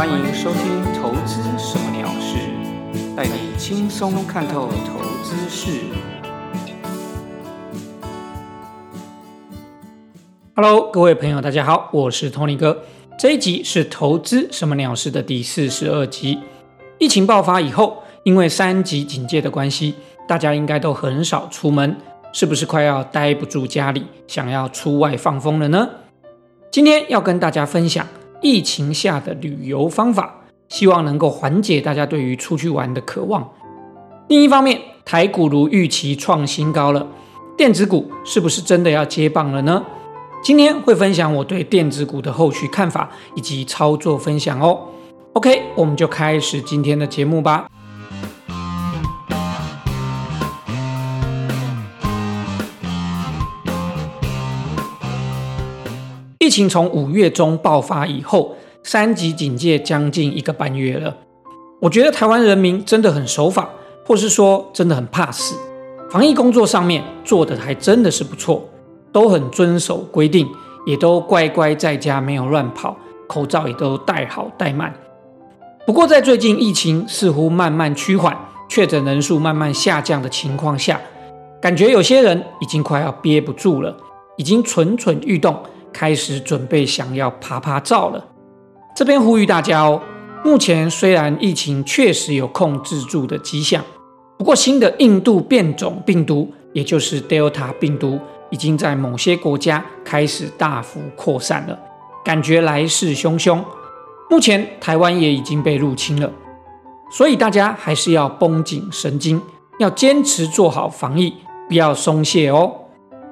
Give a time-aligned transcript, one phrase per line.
[0.00, 2.38] 欢迎收听《投资什么鸟事》，
[3.14, 5.78] 带你轻松看透投资事。
[10.56, 12.82] Hello，各位朋友，大家好，我是 Tony 哥。
[13.18, 16.38] 这一集是《投资什么鸟事》的第四十二集。
[16.98, 19.94] 疫情爆发以后，因为三级警戒的关系，
[20.26, 21.94] 大家应该都很少出门，
[22.32, 25.90] 是不是快要待不住家里，想要出外放风了呢？
[26.70, 28.06] 今天要跟大家分享。
[28.42, 30.34] 疫情下的旅游方法，
[30.68, 33.50] 希望能够缓解大家对于出去玩的渴望。
[34.28, 37.06] 另一方面，台股如预期创新高了，
[37.56, 39.84] 电子股是不是真的要接棒了呢？
[40.42, 44.78] 今天会分享我对电子股的后续看法以及操作分享哦。
[45.34, 47.68] OK，我们就开始今天的节目吧。
[56.50, 61.16] 疫情从五月中爆发以后，三级警戒将近一个半月了。
[61.78, 63.70] 我觉得台湾人民真的很守法，
[64.04, 65.54] 或是说真的很怕死。
[66.10, 68.68] 防疫工作上面做的还真的是不错，
[69.12, 70.44] 都很遵守规定，
[70.84, 72.96] 也都乖乖在家没有乱跑，
[73.28, 74.92] 口罩也都戴好戴满。
[75.86, 78.36] 不过在最近疫情似乎慢慢趋缓，
[78.68, 81.00] 确诊人数慢慢下降的情况下，
[81.62, 83.96] 感觉有些人已经快要憋不住了，
[84.36, 85.56] 已经蠢蠢欲动。
[85.92, 88.24] 开始准备想要爬爬照了，
[88.94, 90.00] 这边呼吁大家哦。
[90.44, 93.84] 目前虽然疫情确实有控制住的迹象，
[94.38, 101.78] 不过新的印度变种病毒，也就是 Delta 病毒，已经在某些国家开始大幅扩散了，
[102.24, 103.62] 感觉来势汹汹。
[104.30, 106.30] 目前台湾也已经被入侵了，
[107.12, 109.42] 所以大家还是要绷紧神经，
[109.78, 111.34] 要坚持做好防疫，
[111.68, 112.72] 不要松懈哦。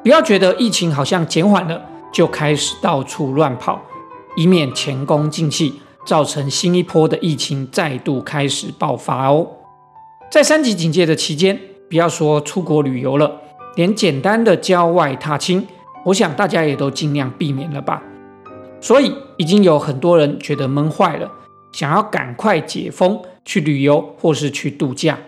[0.02, 1.80] 不要觉得疫情好像减缓了。
[2.12, 3.80] 就开始到处乱跑，
[4.36, 9.46] 以免前功尽弃，造成新一波的疫情再度开始爆发哦。
[10.30, 13.40] 在三级警戒的期间，不要说出国旅游了，
[13.76, 15.66] 连简单的郊外踏青，
[16.04, 18.02] 我想大家也都尽量避免了吧。
[18.80, 21.30] 所以已经有很多人觉得闷坏了，
[21.72, 25.18] 想要赶快解封去旅游或是去度假。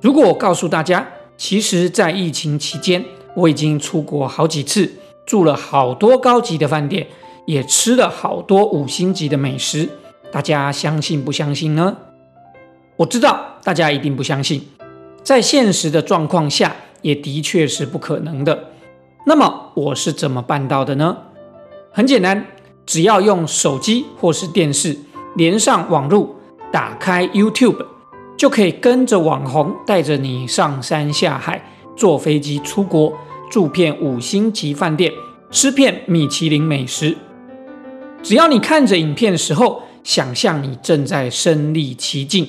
[0.00, 3.04] 如果我告诉大家，其实，在疫情期间，
[3.34, 4.92] 我已经出国好几次。
[5.34, 7.08] 住了好多高级的饭店，
[7.44, 9.88] 也吃了好多五星级的美食，
[10.30, 11.96] 大家相信不相信呢？
[12.94, 14.68] 我知道大家一定不相信，
[15.24, 18.66] 在现实的状况下，也的确是不可能的。
[19.26, 21.16] 那么我是怎么办到的呢？
[21.90, 22.46] 很简单，
[22.86, 24.96] 只要用手机或是电视
[25.34, 26.36] 连上网络，
[26.70, 27.84] 打开 YouTube，
[28.36, 31.60] 就可以跟着网红带着你上山下海，
[31.96, 33.12] 坐飞机出国。
[33.50, 35.12] 住片五星级饭店，
[35.50, 37.16] 吃片米其林美食。
[38.22, 42.48] 只要你看着影片的时候，想象你正在身临其境，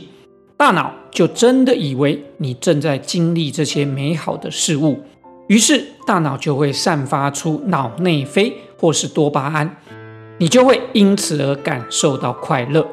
[0.57, 5.03] 大脑就真的以为你正在经历这些美好的事物，
[5.47, 9.77] 于是大脑就会散发出脑内啡或是多巴胺，
[10.37, 12.87] 你就会因此而感受到快乐。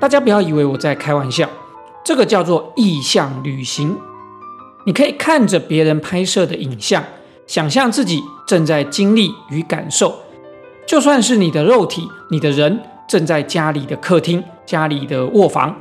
[0.00, 1.48] 大家不要以为我在开玩笑，
[2.04, 3.96] 这个叫做意向旅行。
[4.86, 7.02] 你可以看着别人拍摄的影像，
[7.44, 10.14] 想象自己正在经历与感受。
[10.86, 15.74] 就算是你的肉体、你的人正在家里的客厅、家里的卧房，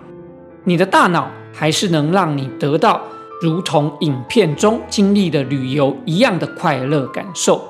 [0.63, 2.99] 你的大脑还是能让你得到
[3.43, 7.61] 如同影片中经历的旅游一样的快乐感受。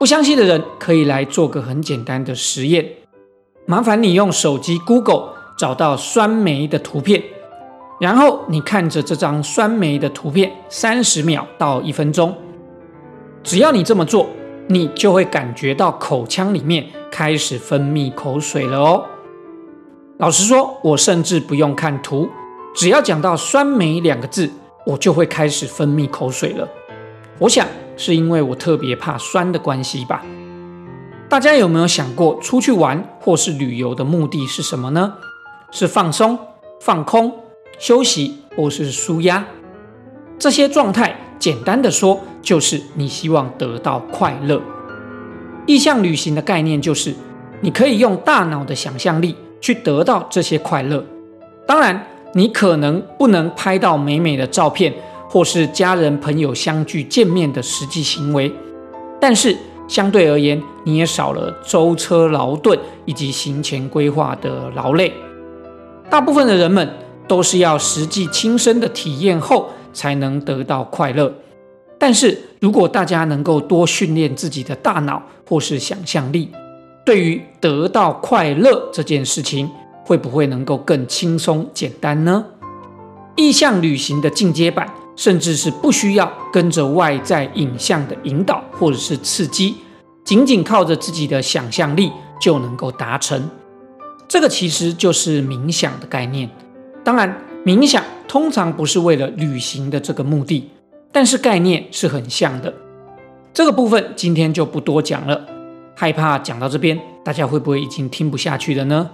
[0.00, 2.88] 不相信的人可以来做个很简单的实验，
[3.66, 7.22] 麻烦你用手机 Google 找到酸梅的图片。
[8.04, 12.36] 然后你看着这张酸梅的图片，三十秒到一分钟，
[13.42, 14.26] 只要你这么做，
[14.68, 19.06] 你就会感觉到口腔里面开始分泌口水了哦。
[20.18, 22.28] 老实说，我甚至不用看图，
[22.76, 24.50] 只要讲到酸梅两个字，
[24.84, 26.68] 我就会开始分泌口水了。
[27.38, 27.66] 我想
[27.96, 30.22] 是因为我特别怕酸的关系吧。
[31.30, 35.14] 大家有没有想过，出去玩或是旅游的目的是什么呢？
[35.70, 36.38] 是放松、
[36.82, 37.32] 放空。
[37.78, 39.44] 休息或是舒压，
[40.38, 44.60] 这些状态，简单的说，就是你希望得到快乐。
[45.66, 47.14] 意向旅行的概念就是，
[47.60, 51.04] 你可以用大脑的想象力去得到这些快乐。
[51.66, 54.92] 当然，你可能不能拍到美美的照片，
[55.28, 58.52] 或是家人朋友相聚见面的实际行为，
[59.20, 59.56] 但是
[59.88, 65.12] 相对而言，你也少了舟车劳顿以及行前规划的劳累。
[66.08, 66.88] 大部分的人们。
[67.26, 71.32] 都是要实际亲身的体验后才能得到快乐。
[71.98, 76.50] 但是如果大家能够多训练自己的大脑或是想象力，
[77.04, 79.70] 对于得到快乐这件事情，
[80.04, 82.44] 会不会能够更轻松简单呢？
[83.36, 89.76] 意向旅行的进阶版，甚至是不需要跟着外在影像的引导或者是刺激，
[90.24, 93.48] 仅仅靠着自己的想象力就能够达成。
[94.28, 96.50] 这个其实就是冥想的概念。
[97.04, 100.70] 当然，冥想通常不是为了旅行的这个目的，
[101.12, 102.72] 但是概念是很像的。
[103.52, 105.46] 这个部分今天就不多讲了，
[105.94, 109.10] 害怕讲到这边，大家会不会已经听不下去了呢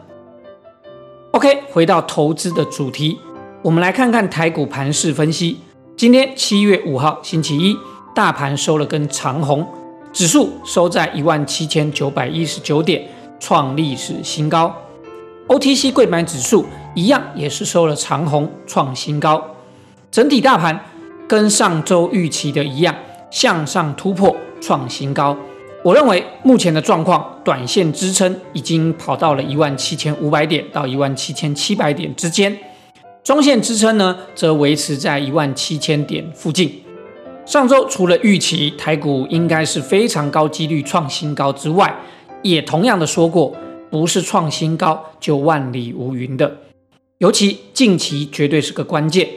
[1.33, 3.19] ？OK，回到投资的主题，
[3.61, 5.59] 我们来看看台股盘势分析。
[5.97, 7.77] 今天七月五号星期一，
[8.15, 9.67] 大盘收了根长红，
[10.13, 13.07] 指数收在一万七千九百一十九点，
[13.41, 14.75] 创历史新高。
[15.49, 16.65] OTC 贵买指数
[16.95, 19.45] 一样也是收了长红，创新高。
[20.11, 20.79] 整体大盘
[21.29, 22.95] 跟上周预期的一样。
[23.33, 25.37] 向上突破创新高，
[25.85, 32.59] 我认为目前的状况，短线支撑已经跑到了一万七千五百点到一万七千七百点之间，
[33.23, 36.83] 中线支撑呢则维持在一万七千点附近。
[37.47, 41.95] 上周除了预期台股应该是非常高几率创新高之外，
[42.43, 43.55] 也同样的说过，
[43.93, 46.53] 不是创新高就万里无云的，
[47.21, 49.29] 尤其近期绝对是个关键，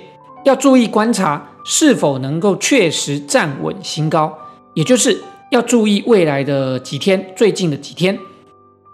[0.45, 1.49] 要注意观察。
[1.65, 4.37] 是否能够确实站稳新高，
[4.73, 8.19] 也就是要注意未来的几天，最近的几天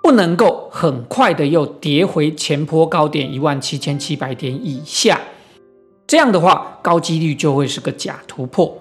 [0.03, 5.19] 不能够很快的又跌回前坡高点一万七千七百点以下，
[6.05, 8.77] 这样的话高几率就会是个假突破。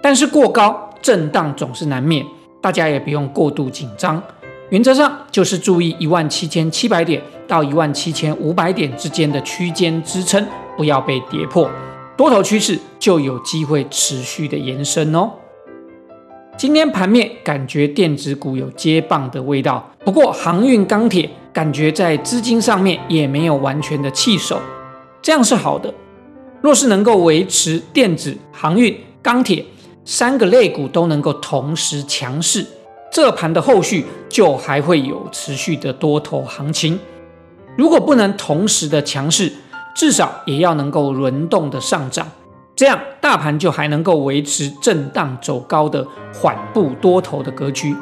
[0.00, 2.24] 但是过高震荡总是难免，
[2.60, 4.22] 大家也不用过度紧张，
[4.68, 11.68] 原则上就是注意一万七千七百点到一万七千五百点之间的区间支撑，不要被跌破。
[12.16, 15.28] 多头趋势就有机会持续的延伸哦。
[16.56, 24.60] 今天盘面感觉电子股有接棒的味道，不过航运、钢铁感觉在资金上面也没有完全的弃守，
[25.20, 25.92] 这样是好的。
[26.60, 29.64] 若是能够维持电子、航运、钢铁
[30.04, 32.64] 三个类股都能够同时强势，
[33.10, 36.96] 这盘的后续就还会有持续的多头行情。
[37.76, 39.50] 如果不能同时的强势，
[39.94, 42.26] 至少也要能够轮动的上涨，
[42.76, 47.94] 这样大盘就还能够维持震荡走高的缓步多头的格局。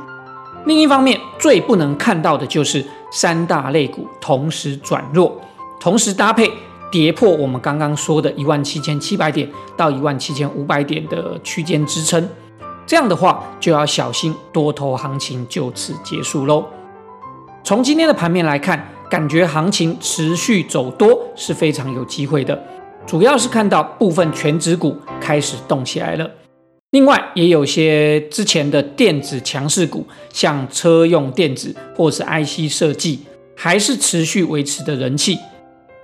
[0.65, 5.41] 另一方面，最不能看到的就是三大类股同时转弱，
[5.81, 6.51] 同时搭配
[6.91, 12.29] 跌破我们刚刚说的一万七千七百点到一万七千五百点的区间支撑，
[12.85, 16.65] 这样的话就要小心多头行情就此结束喽。
[17.63, 18.87] 从今天的盘面来看。
[19.11, 22.63] 感觉行情持续走多是非常有机会的，
[23.07, 26.31] 主要是看到部分全指股开始动起来了。
[26.91, 33.21] 另外，也有些之前的电子强势股，像车用电子或是 IC 设计，
[33.55, 35.39] 还是持续维持的人气。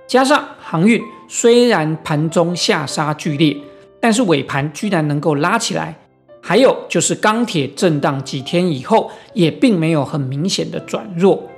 [0.07, 3.57] 加上航运虽然盘中下杀剧烈，
[3.99, 5.95] 但是尾盘居然能够拉起来。
[6.41, 11.49] 还有就是钢铁震荡几天以后，也并没有很明显的转弱。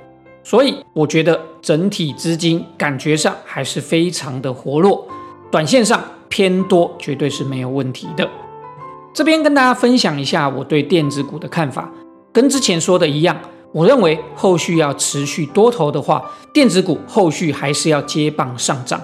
[0.42, 5.06] 所以我觉得整体资金感觉上还是非常的活络，
[5.50, 8.26] 短线上偏多绝对是没有问题的。
[9.12, 11.90] 这边跟大家分享一下我对电子股的看法，
[12.32, 13.38] 跟之前说的一样，
[13.72, 19.00] 我认为后续要持续多头的话，电子股后续还是要接棒上涨。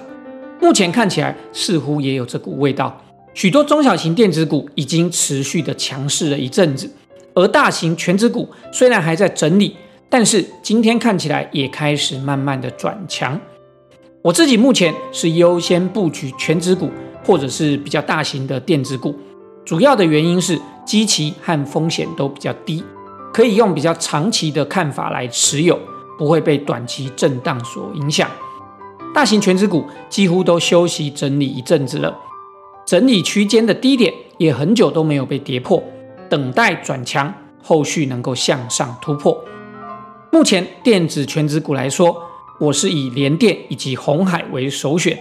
[0.59, 2.99] 目前看起来似乎也有这股味道，
[3.33, 6.89] 许多中小型电子股已经持续的强势了一阵子，
[7.35, 9.75] 而大型全指股虽然还在整理。
[10.17, 13.37] 但是今天看起来也开始慢慢的转强。
[14.21, 16.89] 我自己目前是优先布局全指股
[17.25, 19.13] 或者是比较大型的电子股，
[19.65, 22.81] 主要的原因是基期和风险都比较低，
[23.33, 25.77] 可以用比较长期的看法来持有，
[26.17, 28.31] 不会被短期震荡所影响。
[29.13, 32.17] 大型全指股几乎都休息整理一阵子了，
[32.85, 35.83] 整理区间的低点也很久都没有被跌破，
[36.29, 39.37] 等待转强，后续能够向上突破。
[40.35, 42.21] 目前电子全指股来说，
[42.59, 45.17] 我是以联电以及红海为首选。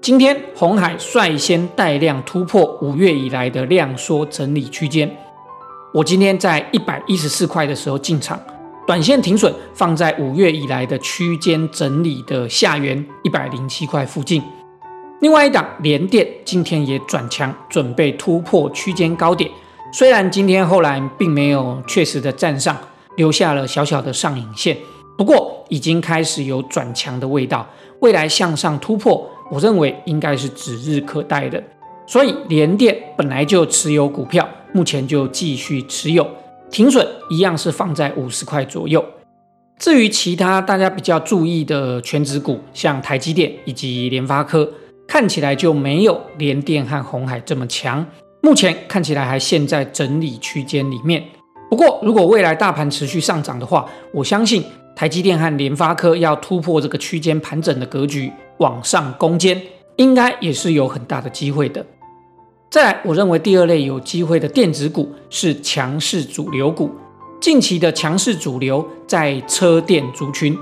[0.00, 5.08] 今天红海率先带量突破五月以来的量缩整理区间，
[5.94, 8.36] 我今天在一百一十四块的时候进场，
[8.84, 14.42] 短线停损放在五月以来的区间整理的下缘一百零七块附近。
[15.20, 19.48] 另外一档联电今天也转强，准备突破区间高点，
[19.92, 22.76] 虽然今天后来并没有确实的站上。
[23.16, 24.76] 留下了小小的上影线，
[25.18, 27.66] 不过已经开始有转强的味道，
[28.00, 31.62] 未来向上突破，我认为应该是指日可待的。
[32.06, 36.26] 所以联电本来就持有股票，目前就继续持有，
[36.70, 39.04] 停损一样是放在五十块左右，
[39.78, 44.70] 至于其他大家比较注意的全指股，像台积电以及联发科，
[45.08, 48.06] 看起来就没有联电和红海这么强。
[48.40, 51.24] 目前看起来还陷在整理区间里面。
[51.68, 59.60] 不过，如果未来大盘持续上涨的话，我相信台积电和联发科要突破这个区间盘整的格局，往上攻坚，
[59.96, 61.84] 应该也是有很大的机会的。
[62.70, 66.90] 再来，我认为第二类有机会的电子股是强势主流股。
[67.40, 70.56] 近期的强势主流在车电族群，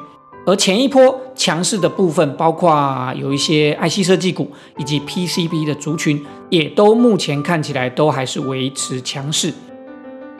[0.44, 6.20] 而前一波强势的部分，包括有一些 IC 设计股以及 PCB 的族群，
[6.50, 9.52] 也都目前看起来都还是维持强势。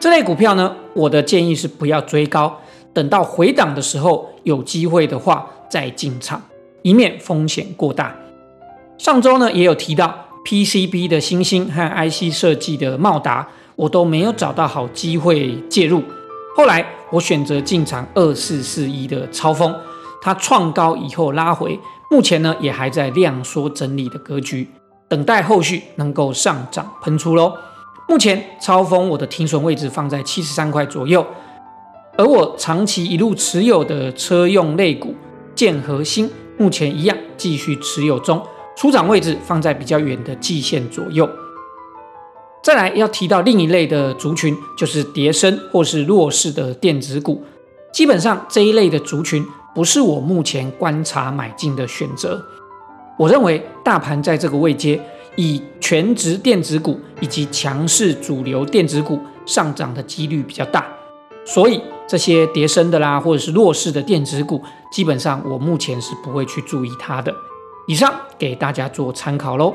[0.05, 2.59] 这类股票呢，我的建议是不要追高，
[2.93, 6.39] 等到回档的时候有机会的话再进场，
[6.83, 8.15] 以免风险过大。
[8.99, 16.03] 上周呢也有提到 PCB 的星星和 IC 设计的茂达，我都没有找到好机会介入。
[16.55, 19.73] 后来我选择进场二四四一的超风，
[20.21, 21.79] 它创高以后拉回，
[22.11, 24.69] 目前呢也还在量缩整理的格局，
[25.07, 27.51] 等待后续能够上涨喷出喽。
[28.07, 31.25] 目前超风我的停损位置放在七十三块左右，
[32.17, 35.15] 而我长期一路持有的车用类股
[35.55, 38.41] 建和心，目前一样继续持有中，
[38.75, 41.29] 出场位置放在比较远的季线左右。
[42.61, 47.43] 再来要提到另一类的族群，就是叠升或是弱势的电子股。
[47.91, 52.43] 基本上这一类的族群不是我目前观察买进的选择。
[53.17, 54.99] 我认为大盘在这个位阶，
[55.35, 60.85] 以全值电子股以及强势主流电子股上涨的几率比较大，
[61.45, 64.61] 所以这些叠升的啦，或者是弱势的电子股，
[64.91, 67.33] 基本上我目前是不会去注意它的。
[67.87, 69.73] 以上给大家做参考喽。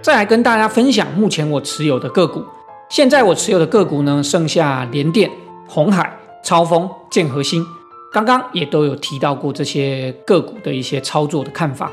[0.00, 2.44] 再来跟大家分享目前我持有的个股。
[2.90, 5.30] 现在我持有的个股呢，剩下联电、
[5.66, 7.64] 红海、超风、建和兴。
[8.12, 11.90] 刚刚也都有提到过这些个股的一些操作的看法。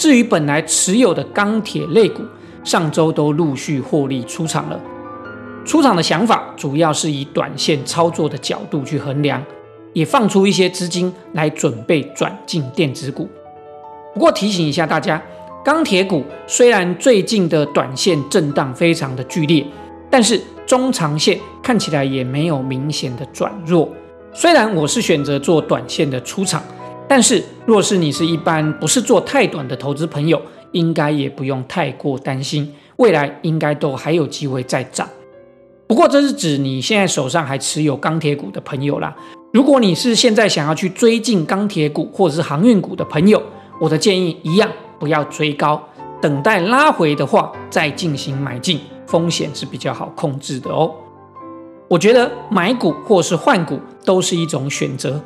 [0.00, 2.22] 至于本来持有的钢铁类股，
[2.64, 4.80] 上周都陆续获利出场了。
[5.62, 9.44] 出场的想法主要是以短线操作的角度去衡量，
[9.92, 13.28] 也放出一些资金来准备转进电子股。
[14.14, 15.22] 不过提醒一下大家。
[15.62, 19.62] 钢铁股虽然最近的短线震荡非常的剧烈，
[20.08, 23.86] 但是中长线看起来也没有明显的转弱。
[24.32, 26.62] 虽然我是选择做短线的出场，
[27.10, 30.40] 但是若是你是一般不是做太短的投资朋友，
[30.70, 35.08] 应该也不用太过担心，未来应该都还有机会再涨。
[35.88, 39.12] 不过这是指你现在手上还持有钢铁股的朋友啦。
[39.52, 43.42] 如果你是现在想要去追进钢铁股或者是航运股的朋友，
[43.80, 44.70] 我的建议一样。
[45.00, 45.82] 不要追高，
[46.22, 50.94] 等待拉回的话再进行买进，风险是比较好控制的哦。
[51.88, 55.20] 我觉得买股或是换股都是一种选择，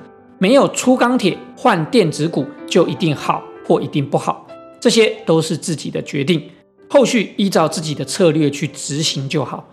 [0.44, 4.46] 没有出钢铁换电子股就一定好或一定不好，
[4.78, 6.50] 这些都是自己的决定，
[6.86, 9.66] 后续依照自己的策略去执行就好。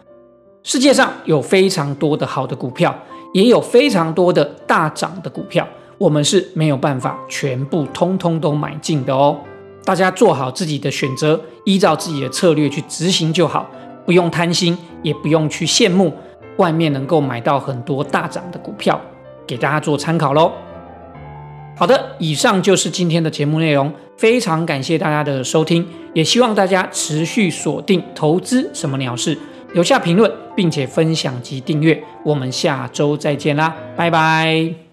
[0.64, 2.98] 世界上有非常多的好的股票，
[3.34, 9.38] 也有非常多的大涨的股票，我们是没有办法全部通通都买进的哦。
[9.84, 13.70] 大家做好自己的选择，依照自己的策略去执行就好，
[14.06, 16.14] 不用贪心，也不用去羡慕
[16.56, 18.98] 外面能够买到很多大涨的股票，
[19.46, 20.52] 给大家做参考喽。
[21.76, 29.36] 好的，以上就是今天的节目内容，非常感谢大家的收听，也希望大家持续锁定投资什么鸟事，
[29.74, 34.91] 留下评论，并且分享及订阅，我们下周再见啦，拜拜。